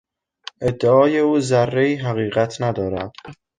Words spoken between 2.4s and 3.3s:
ندارد.